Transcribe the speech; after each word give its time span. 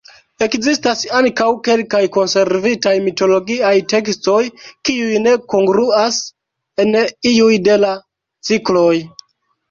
Ekzistas 0.43 1.01
ankaŭ 1.17 1.47
kelkaj 1.65 1.99
konservitaj 2.15 2.93
mitologiaj 3.07 3.73
tekstoj 3.93 4.39
kiuj 4.89 5.19
ne 5.25 5.33
kongruas 5.55 6.17
en 6.85 6.97
iuj 7.33 7.51
de 7.69 7.77
la 7.85 7.93
cikloj. 8.51 8.97